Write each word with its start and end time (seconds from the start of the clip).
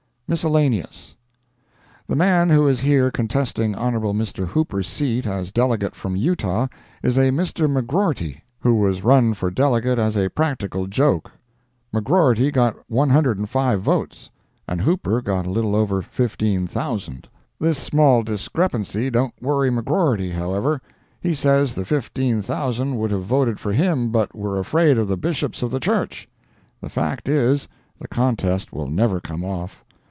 Miscellaneous. 0.33 1.13
The 2.07 2.15
man 2.15 2.49
who 2.49 2.65
is 2.65 2.79
here 2.79 3.11
contesting 3.11 3.75
Hon. 3.75 3.95
Mr. 4.13 4.47
Hooper's 4.47 4.87
seat 4.87 5.27
as 5.27 5.51
delegate 5.51 5.93
from 5.93 6.15
Utah, 6.15 6.67
is 7.03 7.17
a 7.17 7.31
Mr. 7.31 7.67
McGrorty, 7.67 8.39
who 8.61 8.75
was 8.75 9.03
run 9.03 9.33
for 9.33 9.51
delegate 9.51 9.99
as 9.99 10.15
a 10.15 10.29
practical 10.29 10.87
joke. 10.87 11.31
McGrorty 11.93 12.49
got 12.49 12.77
105 12.87 13.81
votes, 13.81 14.29
and 14.69 14.79
Hooper 14.79 15.21
got 15.21 15.45
a 15.45 15.49
little 15.49 15.75
over 15.75 16.01
15,000. 16.01 17.27
This 17.59 17.77
small 17.77 18.23
discrepancy 18.23 19.09
don't 19.09 19.33
worry 19.41 19.69
McGrorty, 19.69 20.31
however. 20.31 20.81
He 21.19 21.35
says 21.35 21.73
the 21.73 21.83
15,000 21.83 22.95
would 22.95 23.11
have 23.11 23.23
voted 23.25 23.59
for 23.59 23.73
him 23.73 24.11
but 24.11 24.33
were 24.33 24.57
afraid 24.59 24.97
of 24.97 25.09
the 25.09 25.17
bishops 25.17 25.61
of 25.61 25.71
the 25.71 25.81
church. 25.81 26.29
The 26.79 26.87
fact 26.87 27.27
is, 27.27 27.67
the 27.99 28.07
contest 28.07 28.71
will 28.71 28.87
never 28.87 29.19
come 29.19 29.43
off. 29.43 29.83